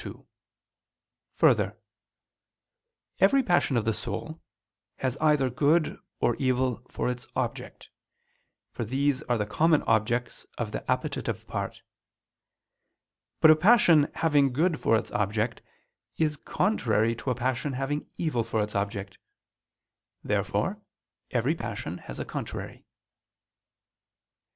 [0.03, 0.27] 2:
[1.35, 1.77] Further,
[3.19, 4.41] every passion of the soul
[4.95, 7.91] has either good or evil for its object;
[8.71, 11.83] for these are the common objects of the appetitive part.
[13.41, 15.61] But a passion having good for its object,
[16.17, 19.19] is contrary to a passion having evil for its object.
[20.23, 20.81] Therefore
[21.29, 22.85] every passion has a contrary.